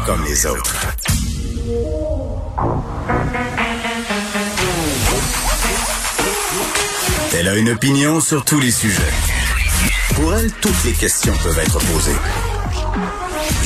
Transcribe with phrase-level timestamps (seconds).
[0.00, 0.74] Comme les autres.
[7.34, 9.00] Elle a une opinion sur tous les sujets.
[10.16, 12.16] Pour elle, toutes les questions peuvent être posées.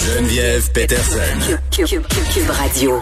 [0.05, 1.19] Geneviève Peterson.
[1.71, 3.01] Cube Radio.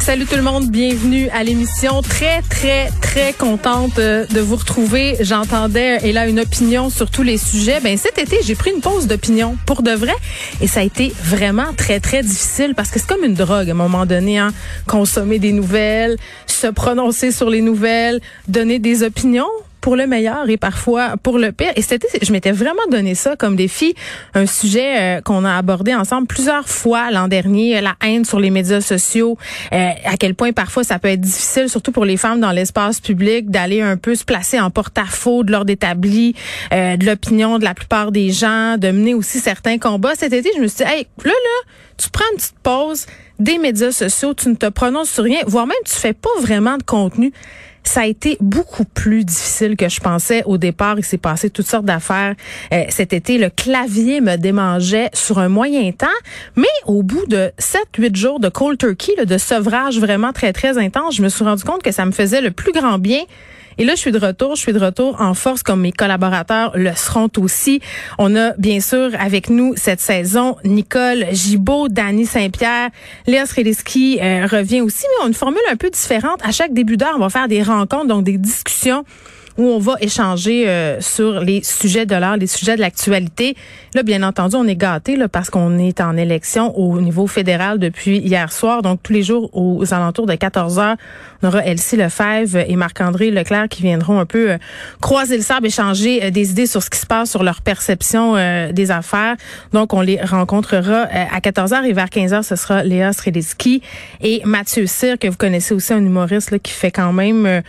[0.00, 2.00] Salut tout le monde, bienvenue à l'émission.
[2.00, 5.16] Très, très, très contente euh, de vous retrouver.
[5.20, 7.80] J'entendais, et là, une opinion sur tous les sujets.
[7.80, 10.14] Ben, cet été, j'ai pris une pause d'opinion pour de vrai.
[10.62, 13.72] Et ça a été vraiment très, très difficile parce que c'est comme une drogue à
[13.72, 14.52] un moment donné, hein.
[14.86, 20.56] Consommer des nouvelles, se prononcer sur les nouvelles, donner des opinions pour le meilleur et
[20.56, 21.72] parfois pour le pire.
[21.76, 23.94] Et c'était, je m'étais vraiment donné ça comme défi,
[24.34, 28.50] un sujet euh, qu'on a abordé ensemble plusieurs fois l'an dernier, la haine sur les
[28.50, 29.38] médias sociaux,
[29.72, 33.00] euh, à quel point parfois ça peut être difficile, surtout pour les femmes dans l'espace
[33.00, 36.34] public, d'aller un peu se placer en porte-à-faux de l'ordre établi,
[36.72, 40.14] euh, de l'opinion de la plupart des gens, de mener aussi certains combats.
[40.14, 43.06] Cet été, je me suis dit, hey, là, là, tu prends une petite pause
[43.38, 46.76] des médias sociaux, tu ne te prononces sur rien, voire même tu fais pas vraiment
[46.76, 47.32] de contenu
[47.84, 50.98] ça a été beaucoup plus difficile que je pensais au départ.
[50.98, 52.34] Il s'est passé toutes sortes d'affaires
[52.72, 53.38] euh, cet été.
[53.38, 56.06] Le clavier me démangeait sur un moyen temps,
[56.56, 61.16] mais au bout de 7-8 jours de cold turkey, de sevrage vraiment très, très intense,
[61.16, 63.22] je me suis rendu compte que ça me faisait le plus grand bien
[63.80, 64.56] et là, je suis de retour.
[64.56, 67.80] Je suis de retour en force comme mes collaborateurs le seront aussi.
[68.18, 72.90] On a bien sûr avec nous cette saison Nicole Gibaud, Dany Saint-Pierre,
[73.26, 76.40] Léa Sreliski euh, revient aussi, mais on a une formule un peu différente.
[76.44, 79.06] À chaque début d'heure, on va faire des rencontres, donc des discussions
[79.56, 83.56] où on va échanger euh, sur les sujets de l'heure, les sujets de l'actualité.
[83.94, 88.18] Là, bien entendu, on est gâté parce qu'on est en élection au niveau fédéral depuis
[88.18, 88.82] hier soir.
[88.82, 90.96] Donc, tous les jours aux alentours de 14 heures,
[91.42, 94.58] on aura Elsie Lefebvre et Marc-André Leclerc qui viendront un peu euh,
[95.00, 98.34] croiser le sable, échanger euh, des idées sur ce qui se passe, sur leur perception
[98.72, 99.36] des affaires.
[99.72, 103.82] Donc, on les rencontrera à 14 heures et vers 15 heures, ce sera Léa Srediski
[104.20, 107.62] et Mathieu Cyr, que vous connaissez aussi, un humoriste là, qui fait quand même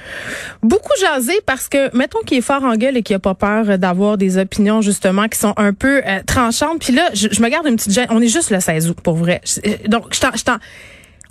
[0.63, 3.77] beaucoup jaser parce que, mettons qu'il est fort en gueule et qu'il a pas peur
[3.77, 6.79] d'avoir des opinions, justement, qui sont un peu euh, tranchantes.
[6.79, 8.07] Puis là, je, me garde une petite gêne.
[8.09, 9.41] On est juste le 16 août, pour vrai.
[9.65, 10.57] Euh, donc, je t'en...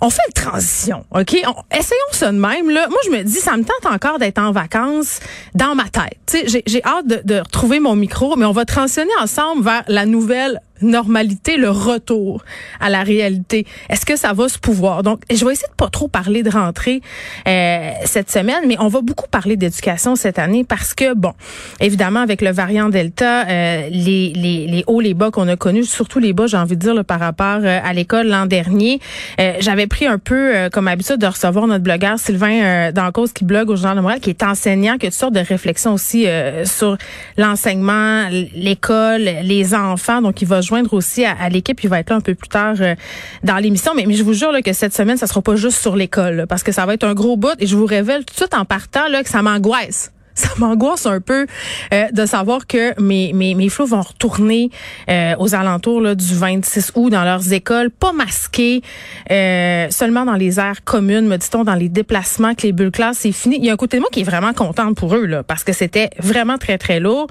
[0.01, 1.33] On fait une transition, OK?
[1.71, 2.69] essayons ça de même.
[2.69, 2.87] Là.
[2.89, 5.19] Moi, je me dis, ça me tente encore d'être en vacances
[5.53, 6.47] dans ma tête.
[6.47, 10.07] J'ai, j'ai hâte de, de retrouver mon micro, mais on va transitionner ensemble vers la
[10.07, 12.43] nouvelle normalité, le retour
[12.79, 13.65] à la réalité.
[13.89, 15.03] Est-ce que ça va se pouvoir?
[15.03, 17.01] Donc, je vais essayer de pas trop parler de rentrée
[17.47, 21.33] euh, cette semaine, mais on va beaucoup parler d'éducation cette année parce que, bon,
[21.79, 25.85] évidemment, avec le variant Delta, euh, les, les, les hauts, les bas qu'on a connus,
[25.85, 28.99] surtout les bas, j'ai envie de dire, par rapport euh, à l'école l'an dernier,
[29.39, 33.69] euh, j'avais pris un peu comme habitude de recevoir notre blogueur Sylvain Dancause qui blogue
[33.69, 36.25] au Journal de Montréal, qui est enseignant, qui a toutes sortes de réflexions aussi
[36.65, 36.97] sur
[37.37, 40.21] l'enseignement, l'école, les enfants.
[40.21, 41.83] Donc, il va joindre aussi à, l'équipe.
[41.83, 42.95] Il va être là un peu plus tard euh,
[43.43, 43.93] dans l'émission.
[43.95, 46.71] Mais, je vous jure que cette semaine, ça sera pas juste sur l'école, parce que
[46.71, 47.55] ça va être un gros bout.
[47.59, 50.11] Et je vous révèle tout de suite en partant là, que ça m'angoisse
[50.41, 51.45] ça m'angoisse un peu
[51.93, 54.69] euh, de savoir que mes, mes, mes flots vont retourner
[55.09, 58.81] euh, aux alentours là, du 26 août dans leurs écoles, pas masqués,
[59.29, 63.19] euh, seulement dans les aires communes, me dit-on, dans les déplacements, que les bulles classes,
[63.19, 63.57] c'est fini.
[63.57, 65.63] Il y a un côté de moi qui est vraiment contente pour eux, là, parce
[65.63, 67.27] que c'était vraiment très, très lourd.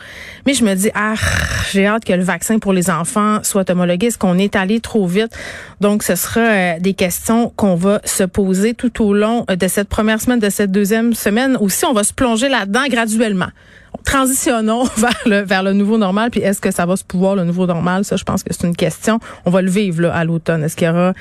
[0.47, 1.15] Mais je me dis, ah,
[1.72, 4.06] j'ai hâte que le vaccin pour les enfants soit homologué.
[4.06, 5.32] Est-ce qu'on est allé trop vite?
[5.81, 10.20] Donc, ce sera des questions qu'on va se poser tout au long de cette première
[10.20, 11.56] semaine, de cette deuxième semaine.
[11.60, 13.49] Aussi, on va se plonger là-dedans graduellement.
[14.05, 16.31] Transitionnons vers le vers le nouveau normal.
[16.31, 18.05] Puis est-ce que ça va se pouvoir le nouveau normal?
[18.05, 19.19] Ça, je pense que c'est une question.
[19.44, 20.62] On va le vivre là, à l'automne.
[20.62, 21.12] Est-ce qu'il y aura, euh,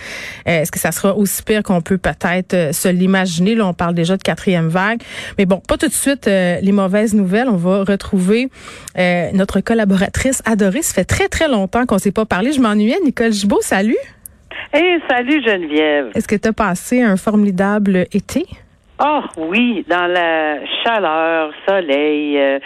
[0.46, 3.56] est-ce que ça sera aussi pire qu'on peut peut-être euh, se l'imaginer?
[3.56, 5.02] Là, on parle déjà de quatrième vague.
[5.38, 7.50] Mais bon, pas tout de suite euh, les mauvaises nouvelles.
[7.50, 8.50] On va retrouver
[9.34, 10.82] notre collaboratrice adorée.
[10.82, 12.52] Ça fait très très longtemps qu'on s'est pas parlé.
[12.52, 12.98] Je m'ennuyais.
[13.04, 13.98] Nicole Gibault, salut.
[14.74, 16.12] Hey, salut Geneviève.
[16.14, 18.46] Est-ce que tu as passé un formidable été?
[19.02, 22.60] Oh oui, dans la chaleur, soleil, euh,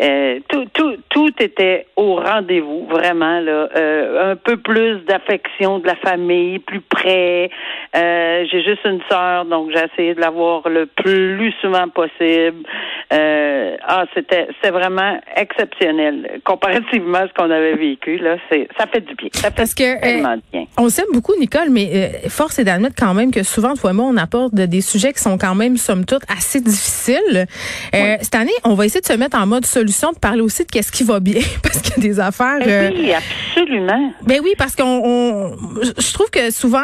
[0.00, 3.68] euh, tout, tout, tout était au rendez-vous, vraiment là.
[3.76, 7.50] Euh, un peu plus d'affection de la famille, plus près.
[7.94, 12.64] j'ai juste une sœur, donc j'ai essayé de la voir le plus souvent possible.
[13.10, 18.36] ah, c'était, c'est vraiment exceptionnel comparativement à ce qu'on avait vécu là.
[18.50, 19.28] C'est, ça fait du bien.
[19.32, 20.64] Ça fait Parce que tellement bien.
[20.78, 23.94] On s'aime beaucoup, Nicole, mais euh, force est d'admettre quand même que souvent, toi et
[23.94, 27.46] moi, on apporte des sujets qui sont quand même, somme toute, assez difficiles.
[27.94, 30.64] Euh, cette année, on va essayer de se mettre en mode solution, de parler aussi
[30.64, 32.58] de qu'est-ce qui va bien, parce qu'il y a des affaires.
[32.66, 34.12] Euh, oui, absolument.
[34.22, 35.52] Ben oui, parce qu'on,
[35.82, 36.82] je trouve que souvent,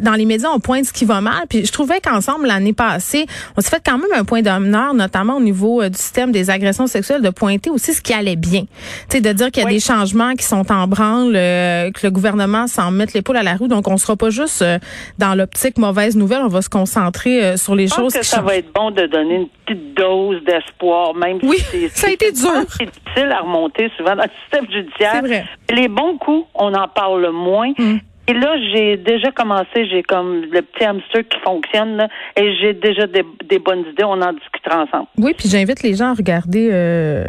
[0.00, 1.46] dans les médias, on pointe ce qui va mal.
[1.48, 3.26] Puis je trouvais qu'ensemble, l'année passée,
[3.56, 6.86] on s'est fait quand même un point d'honneur, notamment au niveau du système des agressions
[6.86, 8.62] sexuelles, de pointer aussi ce qui allait bien.
[9.08, 12.10] Tu sais, de dire qu'il y a des changements qui sont en branle, que le
[12.10, 13.68] gouvernement s'en met l'épaule à la roue.
[13.68, 14.78] Donc, on sera pas juste euh,
[15.18, 16.42] dans l'optique mauvaise nouvelle.
[16.42, 19.36] On va se concentrer euh, sur les choses que ça va être bon de donner
[19.36, 21.58] une petite dose d'espoir, même oui,
[21.92, 22.64] si a été dur.
[22.70, 25.12] C'est difficile à remonter souvent dans le système judiciaire.
[25.14, 25.44] C'est vrai.
[25.70, 27.72] Les bons coups, on en parle moins.
[27.78, 27.98] Mm.
[28.28, 32.74] Et là, j'ai déjà commencé, j'ai comme le petit hamster qui fonctionne, là, et j'ai
[32.74, 33.22] déjà des,
[33.58, 34.04] bonnes idées.
[34.04, 35.06] On en discutera ensemble.
[35.16, 37.24] Oui, puis j'invite les gens à regarder, euh,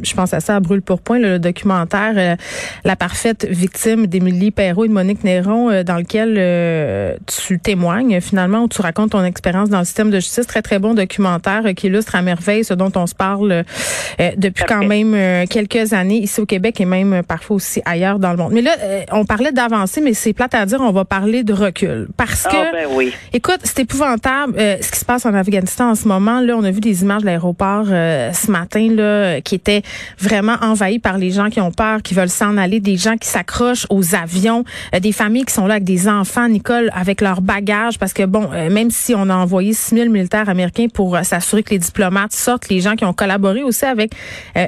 [0.00, 2.36] je pense à ça, à brûle pour point, le, documentaire euh,
[2.84, 8.20] La parfaite victime d'Émilie Perrault et de Monique Néron, euh, dans lequel euh, tu témoignes
[8.20, 10.46] finalement, où tu racontes ton expérience dans le système de justice.
[10.46, 13.64] Très, très bon documentaire qui illustre à merveille ce dont on se parle
[14.36, 18.36] depuis quand même quelques années ici au Québec et même parfois aussi ailleurs dans le
[18.36, 18.52] monde.
[18.52, 18.72] Mais là,
[19.12, 22.06] on parlait d'avancer, mais c'est c'est plate à dire, on va parler de recul.
[22.18, 23.14] Parce ah, que, ben oui.
[23.32, 26.40] écoute, c'est épouvantable euh, ce qui se passe en Afghanistan en ce moment.
[26.40, 29.80] Là, on a vu des images de l'aéroport euh, ce matin là, qui étaient
[30.18, 33.26] vraiment envahis par les gens qui ont peur, qui veulent s'en aller, des gens qui
[33.26, 34.64] s'accrochent aux avions,
[34.94, 37.98] euh, des familles qui sont là avec des enfants, Nicole, avec leurs bagages.
[37.98, 41.78] Parce que, bon, même si on a envoyé 6000 militaires américains pour s'assurer que les
[41.78, 44.12] diplomates sortent, les gens qui ont collaboré aussi avec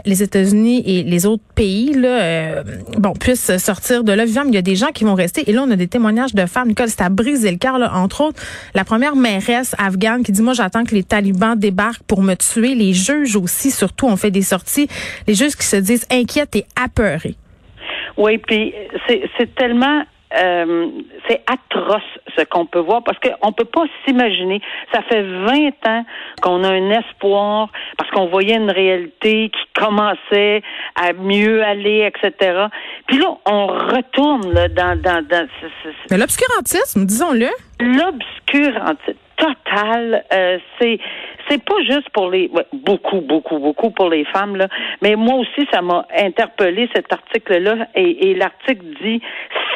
[0.07, 2.63] les États-Unis et les autres pays, là,
[2.97, 4.45] bon, puissent sortir de là vivant.
[4.45, 6.33] Mais il y a des gens qui vont rester et là, on a des témoignages
[6.33, 6.69] de femmes.
[6.69, 7.75] Nicole, c'est à briser le cœur.
[7.93, 8.41] Entre autres,
[8.73, 12.77] la première mairesse afghane qui dit, moi, j'attends que les talibans débarquent pour me tuer.
[12.77, 14.87] Les juges aussi, surtout, ont fait des sorties.
[15.27, 17.35] Les juges qui se disent inquiètes et apeurés.
[18.17, 18.73] Oui, puis
[19.09, 20.05] c'est tellement
[20.37, 20.89] euh,
[21.29, 22.03] c'est atroce
[22.37, 24.61] ce qu'on peut voir parce qu'on peut pas s'imaginer.
[24.93, 26.05] Ça fait 20 ans
[26.41, 30.63] qu'on a un espoir parce qu'on voyait une réalité qui commençait
[30.95, 32.67] à mieux aller, etc.
[33.07, 35.49] Puis là, on retourne là, dans, dans, dans
[36.17, 37.49] l'obscurantisme, disons-le.
[37.81, 40.25] L'obscurantisme total.
[40.33, 40.99] Euh, c'est
[41.49, 44.69] c'est pas juste pour les beaucoup beaucoup beaucoup pour les femmes là,
[45.03, 49.21] mais moi aussi ça m'a interpellé cet article là et, et l'article dit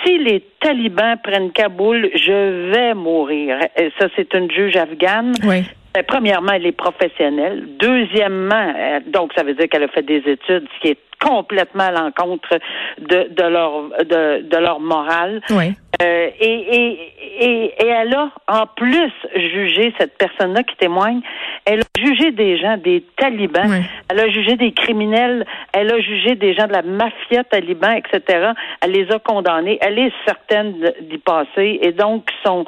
[0.05, 3.59] si les talibans prennent Kaboul, je vais mourir.
[3.77, 5.33] Et ça c'est une juge afghane.
[5.45, 5.65] Oui.
[5.97, 7.69] Euh, premièrement, elle est professionnelle.
[7.79, 11.85] Deuxièmement, euh, donc ça veut dire qu'elle a fait des études, ce qui est complètement
[11.85, 12.59] à l'encontre
[12.99, 15.41] de, de leur de, de leur morale.
[15.51, 15.75] Oui.
[16.05, 21.21] Euh, et, et, et, et, elle a en plus jugé cette personne-là qui témoigne.
[21.65, 23.85] Elle a jugé des gens, des talibans.
[24.09, 25.47] Elle a jugé des criminels.
[25.73, 28.53] Elle a jugé des gens de la mafia taliban, etc.
[28.81, 29.79] Elle les a condamnés.
[29.81, 31.79] Elle est certaine d'y passer.
[31.83, 32.65] Et donc, sont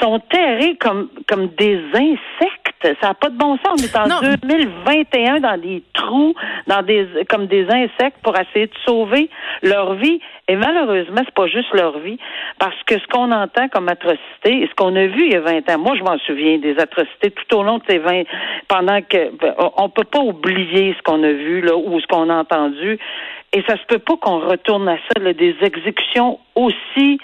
[0.00, 3.80] sont terrés comme comme des insectes ça n'a pas de bon sens.
[3.80, 6.34] On est en 2021 dans des trous,
[6.66, 9.28] dans des comme des insectes pour essayer de sauver
[9.62, 10.20] leur vie.
[10.48, 12.18] Et malheureusement, c'est pas juste leur vie,
[12.58, 15.40] parce que ce qu'on entend comme atrocité, et ce qu'on a vu il y a
[15.40, 18.22] 20 ans, moi je m'en souviens des atrocités tout au long de ces 20
[18.68, 22.30] pendant que ben, on peut pas oublier ce qu'on a vu là ou ce qu'on
[22.30, 22.98] a entendu.
[23.52, 27.18] Et ça se peut pas qu'on retourne à ça, là, des exécutions aussi.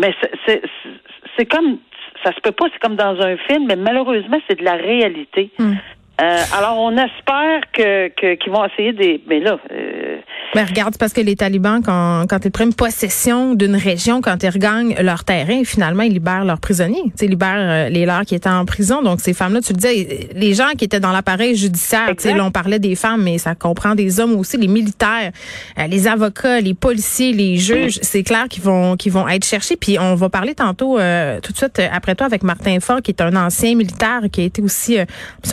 [0.00, 0.14] Mais
[0.46, 1.78] c'est comme
[2.22, 5.50] ça se peut pas, c'est comme dans un film, mais malheureusement, c'est de la réalité.
[5.58, 5.74] Hmm.
[6.20, 9.22] Euh, alors, on espère que qu'ils vont essayer des.
[9.26, 10.18] Mais là, euh,
[10.54, 14.50] mais regarde, parce que les talibans, quand, quand ils prennent possession d'une région, quand ils
[14.50, 17.04] regagnent leur terrain, finalement, ils libèrent leurs prisonniers.
[17.22, 19.00] Ils libèrent euh, les leurs qui étaient en prison.
[19.02, 22.50] Donc, ces femmes-là, tu le disais, les gens qui étaient dans l'appareil judiciaire, là, on
[22.50, 25.32] parlait des femmes, mais ça comprend des hommes aussi, les militaires,
[25.78, 27.98] euh, les avocats, les policiers, les juges.
[28.02, 29.76] C'est clair qu'ils vont qu'ils vont être cherchés.
[29.76, 33.12] Puis on va parler tantôt, euh, tout de suite après toi, avec Martin Fort, qui
[33.12, 35.04] est un ancien militaire qui a été aussi, euh,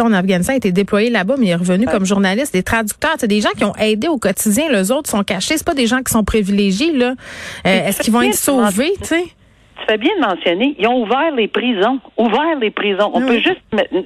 [0.02, 3.28] en Afghanistan, a été déployé là-bas, mais il est revenu comme journaliste, des traducteurs, c'est
[3.28, 4.70] des gens qui ont aidé au quotidien.
[4.70, 5.58] Le autres sont cachés.
[5.58, 7.14] C'est pas des gens qui sont privilégiés, là.
[7.66, 9.26] Euh, est-ce qu'ils vont être sauvés, tu sais?
[9.80, 12.00] tu fais bien de mentionner, ils ont ouvert les prisons.
[12.18, 13.12] Ouvert les prisons.
[13.14, 13.62] On peut juste.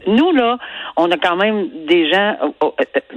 [0.07, 0.57] Nous, là,
[0.95, 2.35] on a quand même des gens.
[2.63, 2.69] Euh,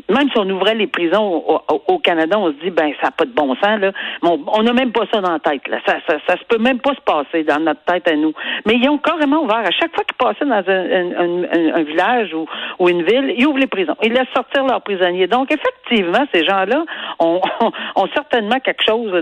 [0.09, 1.45] même si on ouvrait les prisons
[1.89, 3.91] au, Canada, on se dit, ben, ça n'a pas de bon sens, là.
[4.23, 5.79] on n'a même pas ça dans la tête, là.
[5.87, 8.33] Ça, ça, ça, se peut même pas se passer dans notre tête à nous.
[8.65, 9.59] Mais ils ont carrément ouvert.
[9.59, 13.67] À chaque fois qu'ils passaient dans un, un, village ou, une ville, ils ouvrent les
[13.67, 13.97] prisons.
[14.03, 15.27] Ils laissent sortir leurs prisonniers.
[15.27, 16.85] Donc, effectivement, ces gens-là
[17.19, 17.41] ont,
[17.97, 19.13] ont, certainement quelque chose,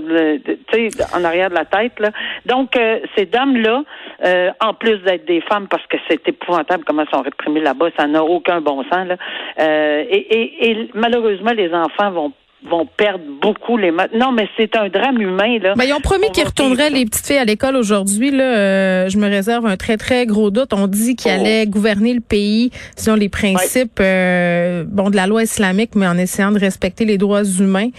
[0.47, 2.11] tu sais, en arrière de la tête, là.
[2.47, 3.83] Donc, euh, ces dames-là,
[4.25, 7.89] euh, en plus d'être des femmes, parce que c'est épouvantable comment elles sont réprimées là-bas,
[7.97, 9.07] ça n'a aucun bon sens.
[9.07, 9.17] Là.
[9.61, 12.33] Euh, et, et, et, malheureusement, les enfants vont
[12.69, 15.75] vont perdre beaucoup les Non, mais c'est un drame humain là.
[15.77, 18.31] Ben, ils ont promis qu'ils retourneraient les petites filles à l'école aujourd'hui.
[18.31, 20.73] Là, euh, je me réserve un très très gros doute.
[20.73, 21.41] On dit qu'ils oh.
[21.41, 26.17] allaient gouverner le pays selon les principes euh, bon de la loi islamique, mais en
[26.17, 27.91] essayant de respecter les droits humains.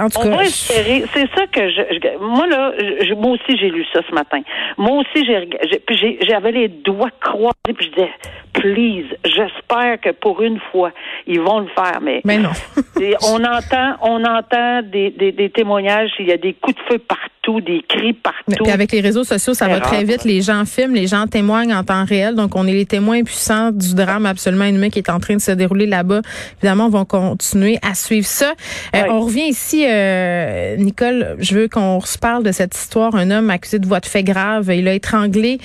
[0.00, 2.72] En tout cas, C'est ça que je, moi là,
[3.16, 4.40] moi aussi j'ai lu ça ce matin.
[4.78, 8.10] Moi aussi j'ai, j'avais les doigts croisés puis je disais,
[8.52, 10.92] please, j'espère que pour une fois
[11.26, 12.20] ils vont le faire, mais.
[12.24, 12.50] Mais non.
[13.22, 16.10] on entend, on entend des, des, des témoignages.
[16.18, 17.24] Il y a des coups de feu partout
[17.60, 18.62] des cris partout.
[18.62, 20.24] Puis avec les réseaux sociaux, ça va très vite.
[20.24, 22.34] Les gens filment, les gens témoignent en temps réel.
[22.34, 25.40] Donc, on est les témoins puissants du drame absolument inhumain qui est en train de
[25.40, 26.22] se dérouler là-bas.
[26.58, 28.54] Évidemment, on va continuer à suivre ça.
[28.94, 33.14] Euh, on revient ici, euh, Nicole, je veux qu'on se parle de cette histoire.
[33.14, 35.58] Un homme accusé de voie de fait grave, il a étranglé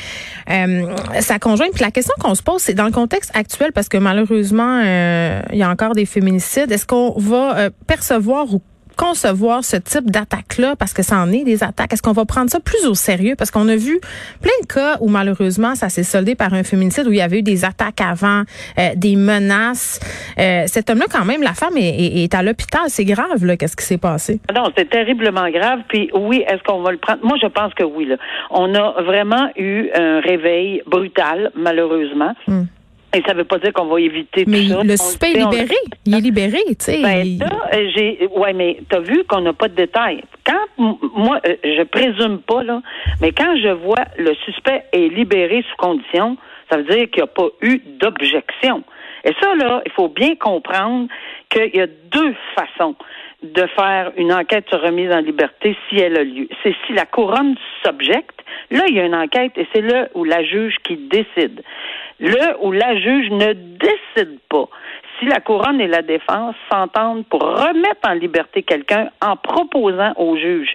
[0.50, 1.72] euh, sa conjointe.
[1.74, 5.58] Puis la question qu'on se pose, c'est dans le contexte actuel, parce que malheureusement, il
[5.58, 6.72] y a encore des féminicides.
[6.72, 8.62] Est-ce qu'on va percevoir ou
[9.00, 11.94] concevoir ce type d'attaque-là parce que ça en est des attaques?
[11.94, 13.36] Est-ce qu'on va prendre ça plus au sérieux?
[13.38, 14.00] Parce qu'on a vu
[14.42, 17.40] plein de cas où malheureusement ça s'est soldé par un féminicide où il y avait
[17.40, 18.44] eu des attaques avant,
[18.78, 20.02] euh, des menaces.
[20.38, 22.82] Euh, cet homme-là, quand même, la femme est, est, à l'hôpital.
[22.88, 23.56] C'est grave, là.
[23.56, 24.42] Qu'est-ce qui s'est passé?
[24.54, 25.80] Non, c'est terriblement grave.
[25.88, 27.24] Puis oui, est-ce qu'on va le prendre?
[27.24, 28.06] Moi, je pense que oui.
[28.06, 28.18] Là.
[28.52, 32.34] On a vraiment eu un réveil brutal, malheureusement.
[32.48, 32.64] Hmm.
[33.14, 34.84] Et ça veut pas dire qu'on va éviter mais tout ça.
[34.84, 35.76] le suspect est libéré.
[36.06, 37.02] Il est libéré, tu sais.
[37.02, 40.24] Ben, euh, j'ai, ouais, mais t'as vu qu'on n'a pas de détails.
[40.46, 42.82] Quand, moi, euh, je présume pas, là,
[43.20, 46.38] mais quand je vois le suspect est libéré sous condition,
[46.70, 48.84] ça veut dire qu'il n'y a pas eu d'objection.
[49.24, 51.08] Et ça, là, il faut bien comprendre
[51.50, 52.96] qu'il y a deux façons
[53.42, 56.48] de faire une enquête sur remise en liberté si elle a lieu.
[56.62, 60.24] C'est si la couronne s'objecte, là, il y a une enquête et c'est là où
[60.24, 61.64] la juge qui décide.
[62.20, 64.68] Là où la juge ne décide pas
[65.20, 70.38] si la couronne et la défense s'entendent pour remettre en liberté quelqu'un en proposant au
[70.38, 70.70] juge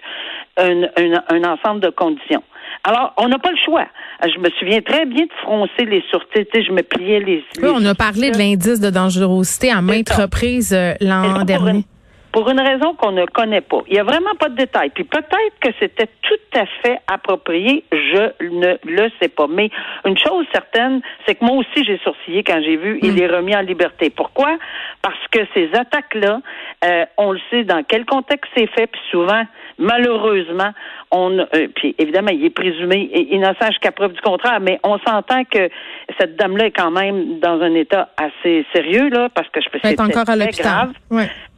[0.57, 0.83] un,
[1.29, 2.43] un, ensemble de conditions.
[2.83, 3.85] Alors, on n'a pas le choix.
[4.23, 6.47] Je me souviens très bien de froncer les sourcils.
[6.53, 7.43] Je me pliais les.
[7.61, 11.83] Oui, on a parlé de l'indice de dangerosité à maintes reprises euh, l'an dernier
[12.35, 13.77] pour une raison qu'on ne connaît pas.
[13.87, 14.89] Il n'y a vraiment pas de détails.
[14.89, 19.47] Puis peut-être que c'était tout à fait approprié, je ne le sais pas.
[19.47, 19.69] Mais
[20.03, 23.19] une chose certaine, c'est que moi aussi j'ai sourcillé quand j'ai vu il hmm.
[23.19, 24.09] est remis en liberté.
[24.09, 24.57] Pourquoi?
[25.01, 26.41] Parce que ces attaques-là,
[26.83, 29.45] euh, on le sait dans quel contexte c'est fait, puis souvent,
[29.77, 30.71] malheureusement,
[31.11, 35.45] on euh, puis évidemment, il est présumé innocent jusqu'à preuve du contraire, mais on s'entend
[35.45, 35.69] que
[36.19, 39.79] cette dame-là est quand même dans un état assez sérieux, là, parce que je peux
[39.81, 40.91] c'était encore à très grave.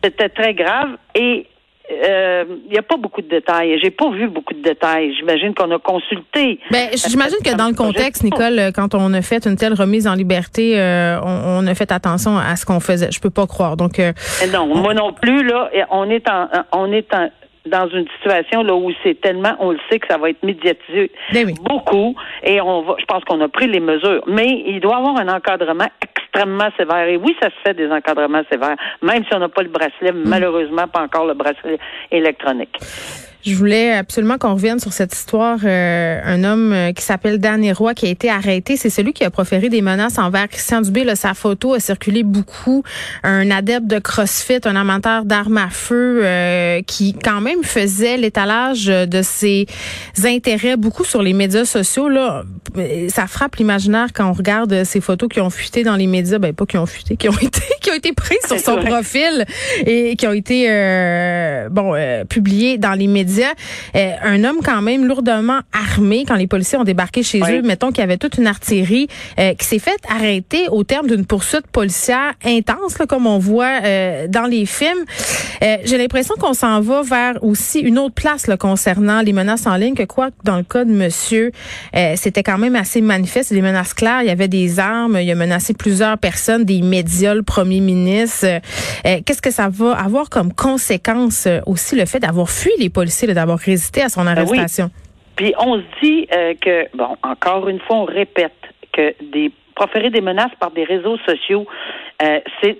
[0.04, 1.48] C'était très grave et
[1.90, 3.80] il euh, n'y a pas beaucoup de détails.
[3.82, 5.16] J'ai pas vu beaucoup de détails.
[5.16, 6.60] J'imagine qu'on a consulté.
[6.70, 10.14] Ben, j'imagine que dans le contexte, Nicole, quand on a fait une telle remise en
[10.14, 13.10] liberté, euh, on, a fait attention à ce qu'on faisait.
[13.12, 13.78] Je peux pas croire.
[13.78, 14.12] Donc euh,
[14.52, 15.70] non, moi non plus là.
[15.90, 17.30] On est en, on est en,
[17.68, 21.12] dans une situation là où c'est tellement, on le sait que ça va être médiatisé
[21.34, 24.96] ben beaucoup, et on va, je pense qu'on a pris les mesures, mais il doit
[24.96, 25.88] y avoir un encadrement
[26.38, 26.70] extrêmement.
[27.08, 30.12] Et oui, ça se fait des encadrements sévères, même si on n'a pas le bracelet,
[30.14, 31.80] malheureusement pas encore le bracelet
[32.12, 32.78] électronique.
[33.46, 35.60] Je voulais absolument qu'on revienne sur cette histoire.
[35.64, 38.78] Euh, un homme euh, qui s'appelle Dan Roy qui a été arrêté.
[38.78, 41.04] C'est celui qui a proféré des menaces envers Christian Dubé.
[41.04, 42.84] Là, sa photo a circulé beaucoup.
[43.24, 48.88] Un adepte de CrossFit, un amateur d'armes à feu euh, qui quand même faisait l'étalage
[48.88, 49.68] de ses
[50.26, 52.10] intérêts beaucoup sur les médias sociaux.
[52.10, 52.44] Là,
[53.10, 56.40] ça frappe l'imaginaire quand on regarde ces photos qui ont fuité dans les médias.
[56.40, 59.46] Ben pas qui ont fuité, qui ont été qui ont été prises sur son profil
[59.86, 60.68] et qui ont été
[61.70, 61.94] bon
[62.28, 63.27] publiées dans les médias
[63.96, 67.90] euh, un homme quand même lourdement armé quand les policiers ont débarqué chez eux, mettons
[67.90, 69.08] qu'il y avait toute une artillerie
[69.40, 74.28] euh, qui s'est fait arrêter au terme d'une poursuite policière intense, comme on voit euh,
[74.28, 75.06] dans les films.
[75.62, 79.76] J'ai l'impression qu'on s'en va vers aussi une autre place là, concernant les menaces en
[79.76, 81.52] ligne que quoi dans le cas de monsieur,
[82.16, 84.22] c'était quand même assez manifeste, des menaces claires.
[84.22, 88.46] Il y avait des armes, il a menacé plusieurs personnes, des médias, le premier ministre.
[89.04, 93.17] Qu'est-ce que ça va avoir comme conséquence aussi le fait d'avoir fui les policiers?
[93.26, 94.92] D'avoir résisté à son ben arrestation.
[95.36, 98.54] Puis on se dit euh, que, bon, encore une fois, on répète
[98.94, 101.68] que des proférer des menaces par des réseaux sociaux,
[102.24, 102.78] euh, c'est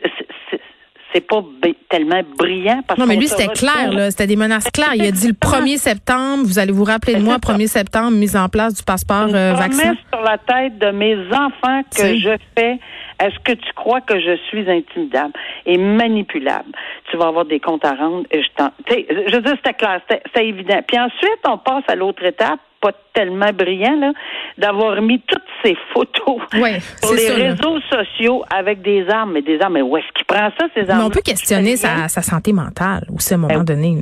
[1.14, 1.44] c'est pas
[1.90, 2.82] tellement brillant.
[2.88, 4.12] Parce non, mais lui, c'était clair, là.
[4.12, 4.96] C'était des menaces claires.
[4.96, 8.36] Il a dit le 1er septembre, vous allez vous rappeler de moi, 1er septembre, mise
[8.36, 9.96] en place du passeport euh, vaccin.
[10.12, 12.80] sur la tête de mes enfants que je fais
[13.20, 15.34] est-ce que tu crois que je suis intimidable
[15.66, 16.72] et manipulable?
[17.10, 18.70] Tu vas avoir des comptes à rendre et je t'en.
[18.90, 20.82] Je veux dire, c'était clair, c'était évident.
[20.88, 24.12] Puis ensuite, on passe à l'autre étape pas tellement brillant, là,
[24.58, 26.42] d'avoir mis toutes ces photos
[27.04, 29.34] sur les réseaux sociaux avec des armes.
[29.34, 31.00] Mais des armes, mais où est-ce qu'il prend ça, ces armes?
[31.00, 33.98] Mais on peut questionner sa, santé mentale aussi à un moment ben donné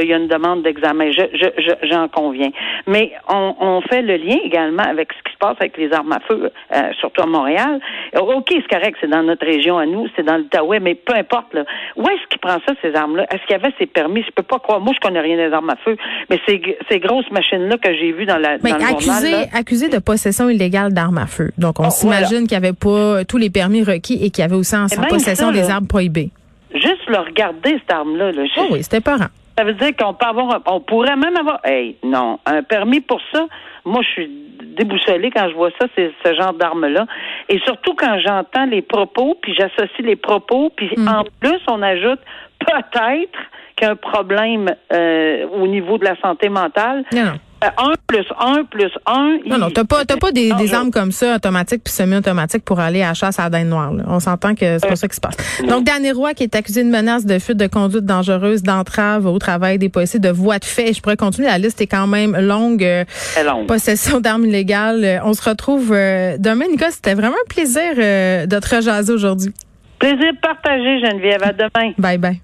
[0.00, 1.10] il y a une demande d'examen.
[1.10, 2.50] Je, je, j'en conviens.
[2.86, 6.12] Mais on, on, fait le lien également avec ce qui se passe avec les armes
[6.12, 7.80] à feu, euh, surtout à Montréal.
[8.18, 11.54] OK, c'est correct, c'est dans notre région à nous, c'est dans l'Outaouais, mais peu importe.
[11.54, 11.64] Là.
[11.96, 13.24] Où est-ce qu'il prend ça, ces armes-là?
[13.32, 14.22] Est-ce qu'il y avait ses permis?
[14.22, 14.80] Je peux pas croire.
[14.80, 15.96] Moi, je connais rien des armes à feu,
[16.30, 19.48] mais ces, ces grosses machines-là que j'ai vues dans la mais dans le accusé, journal,
[19.54, 21.50] accusé de possession illégale d'armes à feu.
[21.58, 24.44] Donc, on oh, s'imagine qu'il n'y avait pas tous les permis requis et qu'il y
[24.44, 26.30] avait aussi en possession des armes prohibées.
[26.74, 28.32] Juste le regarder, cette arme-là.
[28.32, 28.42] Là.
[28.58, 29.28] Oh oui, c'était parent.
[29.58, 33.20] Ça veut dire qu'on peut avoir, on pourrait même avoir, hey, non, un permis pour
[33.32, 33.44] ça.
[33.84, 34.30] Moi, je suis
[34.76, 37.06] déboussolée quand je vois ça, c'est ce genre d'arme-là.
[37.48, 41.08] Et surtout quand j'entends les propos, puis j'associe les propos, puis mm.
[41.08, 42.20] en plus, on ajoute
[42.60, 43.38] peut-être
[43.74, 47.04] qu'un problème euh, au niveau de la santé mentale.
[47.12, 47.32] Non.
[47.64, 49.38] Euh, un plus un plus un.
[49.44, 52.78] Non, non, t'as pas, t'as pas des, des armes comme ça, automatiques puis semi-automatiques pour
[52.78, 53.92] aller à la chasse à la dinde noire.
[53.92, 54.04] Là.
[54.06, 55.36] On s'entend que c'est pas ça qui se passe.
[55.68, 59.38] Donc, Danny Roy, qui est accusé de menace de fuite, de conduite dangereuse, d'entrave au
[59.38, 60.92] travail des policiers, de voies de fait.
[60.92, 62.84] Je pourrais continuer, la liste est quand même longue.
[62.84, 63.04] Euh,
[63.44, 63.66] longue.
[63.66, 65.20] Possession d'armes illégales.
[65.24, 66.66] On se retrouve demain.
[66.70, 69.52] Nicolas, c'était vraiment un plaisir de te rejaser aujourd'hui.
[69.98, 71.42] Plaisir partagé, Geneviève.
[71.42, 71.92] À demain.
[71.98, 72.40] Bye bye.